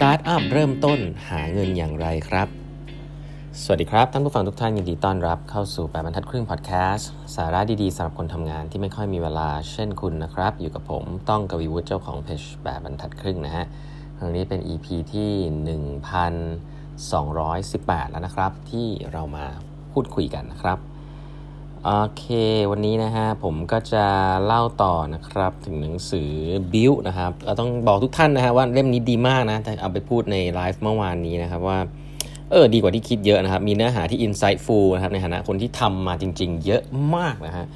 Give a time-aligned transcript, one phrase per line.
[0.00, 2.48] สตาร์ทอัพเริ่มต้นหาเงินอย่างไรครับ
[3.62, 13.64] สวัสดีครับท่านผู้ฟังทุกท่านยินดีต้อนรับเข้าสู่แปดบรรทัดครึ่งพอดแคสต์สาระดีๆสำหรับคนทำงานที่ไม่ค่อยมีเวลาเช่นคุณนะครับ อยู่กับผมต้องกวีวุฒิเจ้าของเพจแปดบรรทัดครึ่งนะฮะ
[14.18, 15.30] ครั้งนี้เป็น EP ที่
[17.40, 19.46] 1218 แล้วนะครับ ที่เรามา
[19.92, 20.78] พูดคุยกันนะครับ
[21.84, 22.24] โอเค
[22.70, 24.04] วันนี้นะฮะผมก็จะ
[24.44, 26.30] เล่าต่อนะครับ ถึงหนังสือ
[26.72, 31.78] บิวนะครับต้องบอกทุกท่านนะฮะว่าเล่มนี้ดีมากนะแต่เอาไปพูดในไลฟ์เมื่อวานนี้นะครับว่า
[32.50, 36.82] เออดีกว่าที่คิดเยอะนะครับ มีเนื้อหาที่ insightful นะครับในฐานะคนที่ทำมาจริง ๆ เยอะ
[37.16, 37.66] มากนะฮะ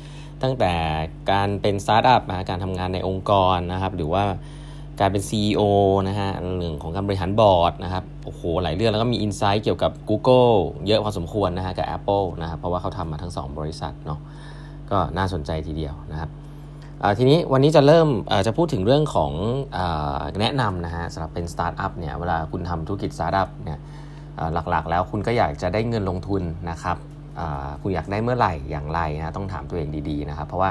[0.42, 0.72] ตั้งแต่
[1.30, 4.24] การเป็นสตาร์ทอัพนะการทำงานในองค์กรนะครับ หรือว่า
[5.00, 5.62] การเป็น CEO
[6.08, 10.54] นะฮะเรื่องของการบริหารบอร์ดนะครับโอ้โหหลายเรื่องแล้วก็มี insight เกี่ยวกับ Google
[10.86, 14.20] เยอะพอสมควรนะฮะกับ Apple นะครับเพราะว่าเขาทำมาทั้ง 2 บริษัทเนาะ
[14.90, 16.30] ก็น่าสนใจทีเดียวนะครับ
[17.18, 18.08] ทีนี้วันนี้จะเริ่ม
[18.46, 19.32] จะพูดถึงเรื่องของ
[20.40, 23.78] แนะนำนะฮะสำหรับเป็นสตาร์ทอัพเนี่ยเวลาคุณทำธุรกิจสตาร์ทอัพเนี่ย
[24.70, 26.96] หลักๆ แล้วคุณก็อยากจะได้เงินลงทุนนะครับ
[27.82, 30.70] คุณอยากได้เมื่อไหร่อย่างไรนะต้องถามตัวเองดีๆนะครับเพราะว่า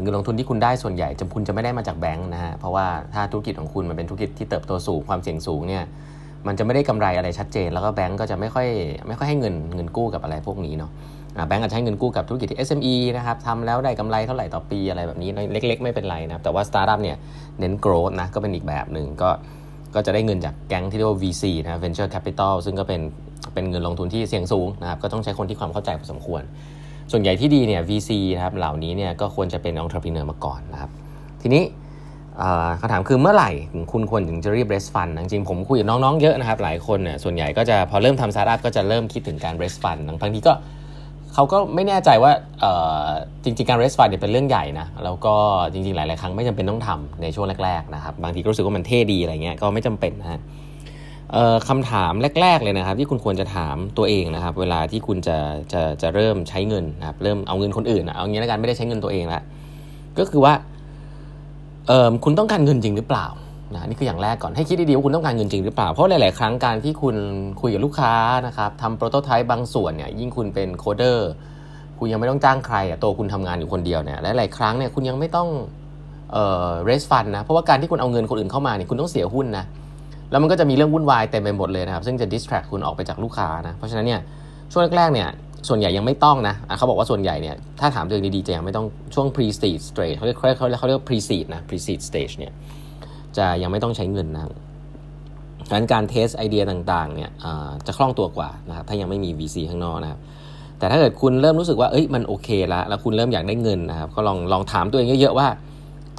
[0.00, 5.84] เงินลงทุนที่คุณได้ส่วนใหญ่จำคุณจะไม่ได้มาจากแบงค์นะฮะเพราะว่าถ้าธุรกิจของคุณมันเป็นธุรกิจที่เติบโตสูงความเสี่ยงสูงเนี่ย
[6.46, 8.68] มันจะไม่ได้กำไรอะไรชัดเจน แล้วก็แบงก์ก็จะไม่ค่อย
[9.08, 10.90] ไม่ค่อยให้เงินเงินกู้กับอะไรพวกนี้เนาะ
[11.48, 17.16] แบงก์อาจจะให้เงินกู้กับธุรกิจที่ SME นะครับทำแล้วได้กำไรเท่าไหร่ต่อปีอะไรแบบนี้เล็ก ๆ ไม่เป็นไรนะแต่ว่าสตาร์ทอัพเนี่ย
[17.58, 19.30] เน้น growth นะก็เป็นอีกแบบหนึ่งก็
[19.94, 23.00] ก็จะได้เงินจากแก๊งที่เรียกว่า VC นะ Venture Capital ซึ่งก็เป็น
[23.54, 26.42] เป็นเงินลงทุนที่เสี่ยงสูงนะครับก็ต้องใช้คนที่ความเข้าใจพอสมควร
[27.12, 30.90] ส่วนใหญ่ที่ดีเนี่ย VC นะครับเหล่านี้เนี่ยก็ควรจะเป็นผู้ประกอบการมาก่อนนะครับ
[31.42, 31.62] ทีนี้
[32.80, 33.50] คำถามคือเมื่อไหร่
[33.92, 40.52] คุณควรถึงจะรีบ raise fund จริงผมคุยกับน้องๆเยอะนะครับ หลายคนเนี่ยส่วนใหญ่ก็จะพอเริ่มทำสตาร์ทอัพก็จะเริ่มคิดถึงการ raise fund บางทีก็
[41.34, 42.32] เขาก็ไม่แน่ใจว่า
[43.44, 45.34] จริงๆการ raise fund เนี่ยเป็นเรื่องใหญ่นะแล้วก็
[45.72, 50.40] จริงๆหลายๆครั้งไม่จำเป็นต้องทำในช่วงแรกๆนะครับบางทีก็รู้สึกว่ามันเท่ดีอะไรเงี้ยก็ไม่จำเป็นนะฮะ
[51.68, 55.38] คำถามแรก ๆเลยนะครับ ที่คุณควรจะถามตัวเองนะครับ เวลาที่คุณจะ
[55.72, 59.42] จะจะเริ่มใช้เงินนะครับ เริ่มเอาเงินคนอื่นเอางี้แล้วกันไม่ได้ใช้เงินตัวเองแล้ว
[60.18, 60.54] ก็คือว่า
[61.88, 63.26] เออคุณต้องการเงินจริงหรือเปล่า
[63.74, 67.16] นะนี่คืออย่างแรกก่อนให้คิดดีๆว่าคุณต้องการเงินจริงหรือเปล่าเพราะหลาย ๆ ครั้งการที่คุณ
[67.60, 68.12] คุยกับลูกค้า
[68.46, 71.30] นะครับทำโปรโตไทป์บางส่วนเนี่ยยิ่งคุณเป็นโคเดอร์
[71.98, 75.48] คุณยังไม่ต้องจ้างใครอะตัวคุณทำงานอยู่คนเดียวเนี่ยหลายๆครั้งเนี่ยคุณยังไม่ต้อง
[76.32, 79.64] เอ่อ raise fund นะเพราะว่าการที่คุณเอาเงินคนอื่นเข้ามาเนี่ยคุณต้องเสียหุ้นนะ
[80.30, 84.20] แล้วมันก็จะมีเรื่องวุ่นวายเต็มไปหมดเลยนะครับ ซึ่งจะ distract คุณออกไปจากลูกค้านะ เพราะฉะนั้นเนี่ย
[84.72, 85.28] ช่วงแรกๆเนี่ย
[85.68, 92.52] ส่วนใหญ่ยังไม่ต้องนะเขาบอกว่าส่วนใหญ่เนี่ยถ้าถามตัวเองดีๆจะยังไม่ต้องช่วง pre seed stage เขาเรียกเขาเรียกเขาเรียก pre seed นะ pre seed stage เนี่ย
[93.36, 94.42] จะยังไม่ต้องใช้เงินนะ
[95.68, 97.30] ดังนั้นการเทสไอเดียต่างๆเนี่ย
[97.86, 100.20] จะคล่องตัวกว่านะครับถ้ายังไม่มี VC ข้างนอกนะครับ
[100.78, 105.46] แต่ถ้าเกิดคุณเริ่มรู้สึกว่าเอ้ยมันโอเคแล้วแล้วคุณเริ่มอยากได้เงินนะครับก็ลองลองถามตัวเองเยอะๆว่า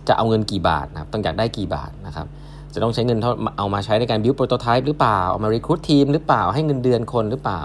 [0.08, 2.28] จะเอาเงินกี่บาทนะครับต้องอยากได้กี่บาทนะครับ
[2.74, 3.20] จะต้องใช้เงิน
[3.58, 7.62] เอามาใช้ในการ build prototype หรือเปล่า เอามา recruit ทีมหรือเปล่าให้เงินเดือนคนหรือเปล่า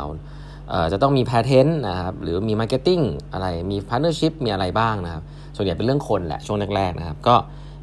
[0.92, 5.22] จะต้องมี patent นะครับหรือมี marketing อะไรมี partnership มีอะไรบ้างนะครับ
[5.56, 7.34] ส่วนใหญ่เป็นเรื่องคนแหละช่วงแรกๆนะครับก็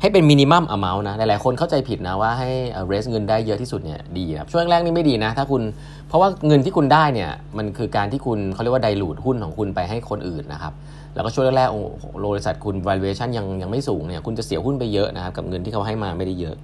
[0.02, 2.50] ให้เป็น minimum amount นะหลายๆคนเข้าใจผิดนะว่าให้
[2.92, 5.62] raise เงินได้เยอะที่สุดเนี่ยดีครับช่วงแรกนี่ไม่ดีนะถ้าคุณ
[6.08, 10.74] เพราะว่าเงินที่คุณได้เนี่ยมันคือการที่คุณเขาเรียกว่าไดรูดหุ้นของคุณไปให้คนอื่นนะครับ
[11.16, 16.56] แล้วก็ช่วงแรกๆบริษัทคุณ valuation ยังยังไม่สูงเนี่ยคุณจะเสียหุ้นไปเยอะนะครับกับเงินที่เขาให้มาไม่ได้เยอะ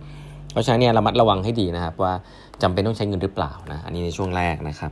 [0.57, 2.13] ราะฉะนั้นเนี่ยระมัดระวังให้ดีนะครับ ว่า
[2.61, 4.91] จำเป็นต้องใช้เงินหรือเปล่านะอันนี้ในช่วงแรกนะครับ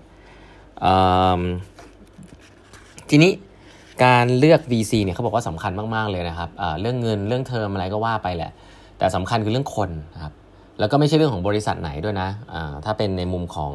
[3.09, 3.31] ทีนี้
[4.05, 6.49] การเลือก VC เนี่ยเขาบอกว่าสำคัญมากๆเลยนะครับ
[6.81, 8.51] เรื่องเงินเรื่องเทอมอะไรก็ว่าไปแหละ
[8.97, 10.33] แต่สำคัญคือเรื่องคนนะครับ
[10.79, 12.29] แล้วก็ไม่ใช่เรื่องของบริษัทไหนด้วยนะ
[12.85, 13.73] ถ้าเป็นในมุมของ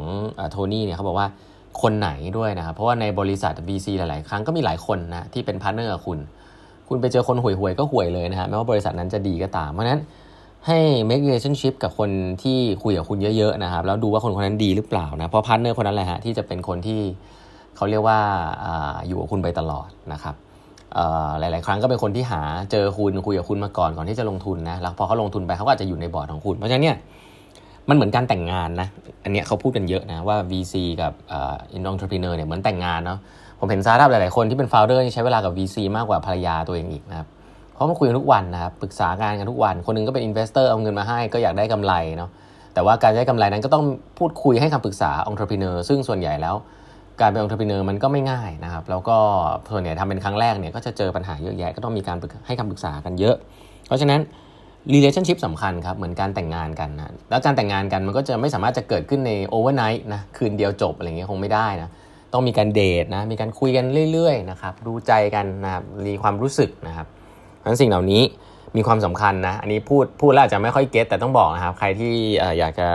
[0.51, 1.29] โทนี่เนี่ยเขาบอกว่า
[1.83, 6.19] คนไหนด้วยนะครับ เพราะว่าในบริษัท VC หลาย ๆ ครั้งก็มีหลายคนนะที่เป็นพาร์ทเนอร์กับคุณ
[6.89, 10.01] คุณไปเจอคนห่วยๆก็ห่วยเลยนะฮะไม่ว่าบริษัทนั้นจะดีก็ตาม เพราะนั้น
[10.67, 10.79] ให้
[11.09, 12.11] make relationship กับคน
[12.43, 17.01] ที่คุยกับคุณเยอะๆนะครับ แล้วดูว่าคนคนนั้นดีหรือเปล่านะ เพราะพาร์ทเนอร์คนนั้นแหละฮะที่จะเป็นคนที่
[17.77, 18.19] เขาเรียกว่า
[18.65, 20.35] อยู่กับคุณไปตลอดนะครับ
[21.41, 26.97] หลาย ๆ ครั้งก็เป็นคนที่หาเจอคุณคุยกับคุณมาก่อนก่อนที่จะลงทุนนะแล้วพอเขาลงทุนไปเขาก็อาจจะอยู่ในบอร์ดของคุณ เพราะฉะนั้นเนี่ย
[27.89, 28.89] มันเหมือนการแต่งงานนะ
[29.25, 31.13] อันนี้เขาพูดกันเยอะนะว่า VC กับ
[31.73, 33.19] อิน entrepreneur เนี่ยเหมือนแต่งงานเนาะ
[33.59, 37.29] ผมเห็นสตาร์ทอัพหลาย ๆ คนที่เป็น founder ใช้เวลากับ VC มากกว่าภรรยาตัวเองอีกนะครับ
[37.81, 42.31] เพราะมาคุยกันทุกวันนะครับปรึกษางานกันทุกวัน คนนึงก็เป็น investor เอาเงินมาให้ก็อยากได้กำไรเนาะ
[42.75, 43.85] แต่ว่าการได้กำไรนั้นก็ต้อง
[44.19, 46.55] พูดคุยให้คำปรึกษาองค์ประกอบซึ่งส่วนใหญ่แล้ว
[47.21, 49.17] การเป็นองค์ประกอบมันก็ไม่ง่ายนะครับ แล้วก็
[49.73, 52.17] ส่วนใหญ่ทำเป็นครั้งแรกเนี่ยก็จะเจอปัญหาเยอะแยะก็ต้องมีการ
[52.47, 53.37] ให้คำปรึกษากันเยอะ
[53.87, 54.21] เพราะฉะนั้น
[54.95, 61.91] relationship สำคัญครับเหมือนการแต่งงานกันนะแล้วการแต่งงานกันมันก็จะไม่สามารถจะเกิดขึ้นใน overnight นะคืนเดียวจบอะไรเงี้ยคงไม่ได้นะ
[62.33, 67.07] ต้องมีการเดทนะมีการคุยกันเรื่อยๆนะครับดูใจกันนะครับมีความรู้สึกนะครับ
[67.65, 68.23] ทั้งสิ่งเหล่านี้
[68.77, 72.13] มีความสำคัญนะ อันนี้พูดพูดแล้วอาจจะไม่ค่อยเก็ตแต่ต้องบอกนะครับ ใครที่
[72.59, 72.89] อยากจะ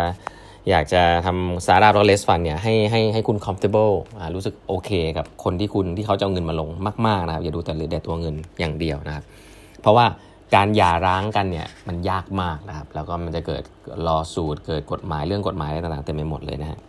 [0.70, 3.94] อยากจะทำสาราร์เลสฟันเนี่ยให้ให้ให้คุณ comfortable
[4.36, 6.70] รู้สึกโอเคกับคนที่คุณที่เขาจะเอาเงินมาลง
[7.08, 9.24] มากๆนะครับอย่าดูแต่เรื่องตัวเงินอย่างเดียวนะครับ
[9.82, 10.06] เพราะว่า
[10.56, 13.64] การหย่าร้างกันเนี่ยมันยากมากนะครับ แล้วก็มันจะเกิด
[14.08, 16.80] รอสูตรเกิดกฎหมายเรื่องกฎหมายอะไรต่างๆเต็มไปหมดเลยนะฮะ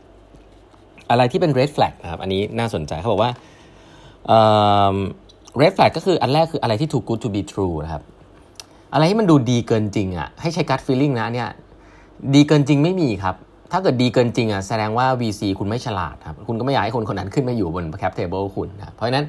[1.11, 3.31] อะไรที่เป็น red flag นะครับ อันนี้น่าสนใจเขาบอกว่า
[5.61, 8.03] red flag ก็คืออันแรกคืออะไรที่ too good to be true นะครับ
[8.93, 11.49] อะไรที่มันดูดีเกินจริงอะ่ะ ให้ใช้ gut feeling นะเนี่ย
[12.35, 13.35] ดีเกินจริงไม่มีครับ
[13.73, 19.27] ถ้าเกิดดีเกินจริงอะแสดงว่า VC คุณไม่ฉลาดครับ คุณก็ไม่อยากให้คนคนนั้นขึ้นมาอยู่บน cap table คุณนะ เพราะฉะนั้น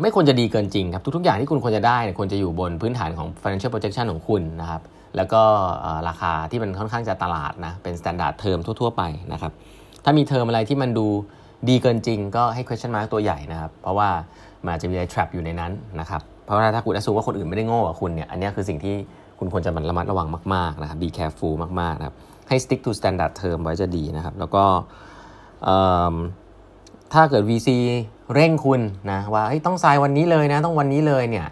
[0.00, 4.82] ไม่ควรจะดีเกินจริงครับ ทุกๆ อย่างที่คุณควรจะได้ควรจะอยู่บนพื้นฐานของ financial projection ของคุณนะครับ
[5.16, 5.42] แล้วก็
[6.08, 9.02] ราคาที่มันค่อนข้างจะตลาดนะ เป็น standard term ทั่ว ๆ ไป
[9.32, 9.52] นะครับ
[10.04, 11.06] ถ้ามีเทอมอะไรที่มันดู
[11.68, 14.10] ดีเกินจริงก็ให้ question mark ตัวใหญ่นะครับ เพราะว่า
[14.66, 18.96] มันจะมีอะไร trap อยู่ในนั้นนะครับ เพราะว่าถ้าคุณอสูว่าคนอื่นไม่ได้โง่กว่าคุณเนี่ย อันนี้คือสิ่งที่
[19.38, 22.16] คุณควรจะมันระมัดระวังมากๆนะครับ be careful มากๆนะครับ
[22.48, 24.64] ให้ stick to standard term ไว้จะดีนะครับ แล้วก็
[27.12, 27.68] ถ้าเกิด VC
[28.34, 28.80] เร่งคุณ
[29.10, 31.46] นะว่าต้องทรายวันนี้เลยนะ ต้องวันนี้เลยเนี่ย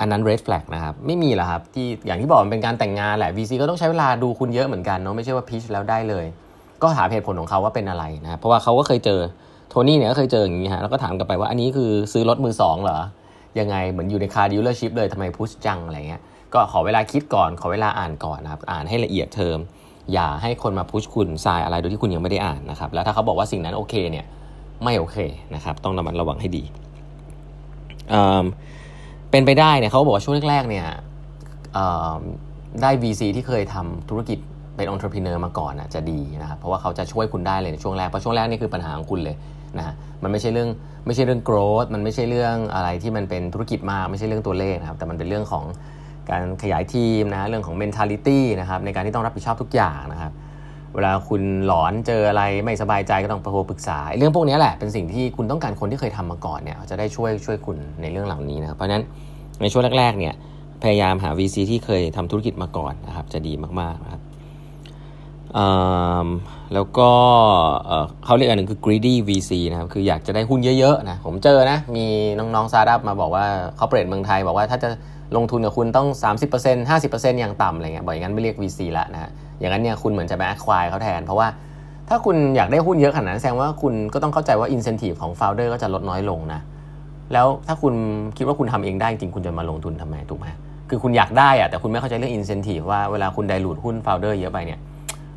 [0.00, 6.24] อันนั้น red flag นะครับ ไม่มีหรอกครับ ที่อย่างที่บอกมันเป็นการแต่งงานแหละ VC ก็ต้องใช้เวลาดูคุณเยอะเหมือนกันเนาะ ไม่ใช่ว่าพิชแล้วได้เลย
[6.82, 9.20] ก็หาเหตุผลของเขาว่าเป็นอะไรนะ เพราะว่าเขาก็เคยเจอ
[9.68, 12.98] โทนี่เนี่ยก็เคยเจออย่างนี้ฮะแล้วก็ถามกลับไปว่าอันนี้คือซื้อรถมือสองเหรอ
[13.58, 16.22] ยังไงเหมือนอยู่ใน car dealership เลยทำไม push จังอะไรเงี้ย
[16.54, 19.58] ก็ขอเวลาคิดก่อนขอเวลาอ่านก่อนนะครับอ่านให้ละเอียดเทอม
[20.12, 24.24] อย่าให้คนมา push คุณ sign อะไรโดยที่คุณยังไม่ได้อ่านนะครับแล้วถ้าเขาบอกว่าสิ่งนั้นโอเคเนี่ย
[24.84, 25.16] ไม่โอเค
[25.54, 26.62] นะครับต้องระมัดระวังให้ดี
[29.30, 30.86] เป็นไปได้เนี่ยเขาบอกว่าช่วงแรกๆเนี่ย
[32.82, 34.38] ได้ VC ที่เคยทำธุรกิจ
[34.76, 39.36] เป็นองค์ประกอบมาก่อนอะจะดีนะครับเพราะว่าเขาจะช่วยคุณได้เลยในช่วงแรกเพราะช่วงแรกนี่คือปัญหาของคุณเลย
[39.78, 40.68] นะมันไม่ใช่เรื่อง
[41.06, 45.64] ไม่ใช่เรื่อง growth มันไม่ใช่เรื่องอะไรที่มันเป็นธุรกิจมากไม่ใช่เรื่องตัวเลขนะครับแต่มันเป็นเรื่องของ
[46.30, 50.32] การขยายทีมนะเรื่องของ mentality นะครับในการที่ต้องรับผิดชอบทุกอย่างนะครับ
[50.94, 59.02] เวลาคุณหลอนเจออะไรไม่สบายใจก็ต้องไปโทรปรึกษาเรื่องพวกนี้แหละเป็นสิ่งที่คุณต้องการคนที่เคยทำมาก่อนเนี่ยจะได้ช่วยช่วยคุณในเรื่องเหล่านี้นะครับเพราะฉะนั้น
[59.62, 60.34] ในช่วงแรกๆเนี่ย
[60.82, 64.22] พยายามหา VC ที่เคยทำธุรกิจมาก่อนนะครับจะดีมากๆนะครับ
[66.74, 67.10] แล้วก็
[68.24, 72.06] เขาเรียกอันหนึ่งคือ greedy VC นะครับ คืออยากจะได้หุ้นเยอะๆนะ ผมเจอนะ มี
[72.38, 73.44] น้องๆซาร์ดับมาบอกว่า
[73.76, 74.88] เขาเปลี่ยนเมืองไทย บอกว่าถ้าจะ
[75.36, 76.08] ลงทุนกับคุณต้อง
[76.52, 81.48] 30% 50%อย่างต่ำอะไรเงี้ย บอกอย่างนั้นไม่เรียก VC ละนะฮะอย่างนั้นเนี่ยคุณเหมือนจะไป acquire เขาแทน เพราะว่า
[82.08, 86.60] ถ้าคุณอยากได้หุ้นเยอะขนาดนั้นแสดงว่าคุณก็ต้องเข้าใจว่า incentive ของ founder ก็จะลดน้อยลงนะ
[87.32, 87.94] แล้วถ้าคุณ
[88.36, 90.46] คิดว่าคุณทำเองได้จริงคุณจะมาลงทุนทำไมถูกไหม
[90.90, 94.80] คือคุณอยากได้อะแต่คุณไม่เข้าใจเรื่อง incentive ว่าเวลาคุณไดรูดหุ้น founder เยอะไปเนี่ย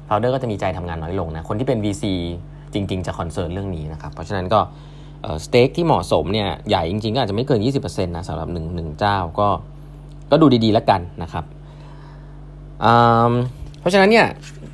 [0.09, 2.03] founder ก็จะมีใจทำงานน้อยลงนะ คนที่เป็น VC
[2.73, 4.59] จริง ๆ จะคอนเซิร์นเรื่องนี้นะครับ เพราะฉะนั้นก็
[5.45, 9.47] สเต็กที่เหมาะสมเนี่ยใหญ่จริงๆ ก็อาจจะไม่เกิน 20%นะสำหรับหนึ่งหนึ่งเจ้าก็
[10.31, 11.45] ก็ดูดีๆแล้วกันนะครับ
[13.79, 14.25] เพราะฉะนั้นเนี่ย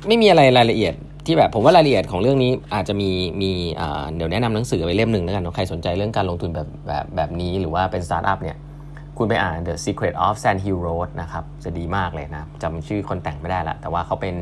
[0.06, 0.94] ไม่มีอะไรรายละเอียด
[1.26, 3.10] ที่แบบผมว่ารายละเอียดของเรื่องนี้อาจจะมี
[3.42, 3.50] มี
[4.16, 8.56] เดี๋ยวแนะนำหนังสือไปเล่มหนึ่งแล้วกันใครสนใจเรื่องการลงทุนแบบแบบแบบนี้หรือว่าเป็นสตาร์ทอัพเนี่ย
[9.18, 14.34] คุณไปอ่าน The Secret of Sand Hill Road นะครับจะดีมากเลยนะจำชื่อคนแต่งไม่ได้ละแต่ว่าเขาเป็น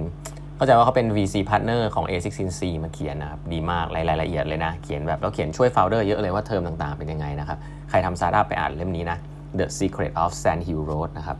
[0.56, 7.58] เข้าใจว่าเขาเป็น VC partner ของ a16z มาเขียนนะครับ ดีมากรายละเอียดเลยนะ เขียนแบบแล้วเขียนช่วย founder เยอะเลยว่าเทอมต่างๆเป็นยังไงนะครับ
[7.90, 9.18] ใครทำสตาร์ทอัพไปอ่านเล่มนี้นะ
[9.58, 11.36] The Secret of Sand Hill Road นะครับ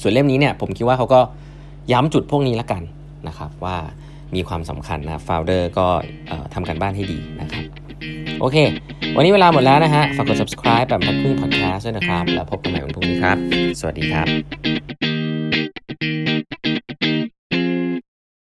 [0.00, 1.20] ส่วนเล่มนี้เนี่ยผมคิดว่าเขาก็
[1.92, 2.82] ย้ำจุดพวกนี้ละกัน
[3.28, 3.76] นะครับว่า
[4.34, 5.86] มีความสำคัญนะ founder ก็
[6.54, 7.64] ทำกันบ้านให้ดีนะครับ
[8.40, 8.56] โอเค
[9.16, 13.36] วันนี้เวลาหมดแล้วนะฮะ ฝากกด subscribe แบบพัดพึ่ง podcast ด้วยนะครับ แล้วพบกันใหม่วันพรุ่งนี้ครับ
[13.80, 14.26] สวัสดีครับ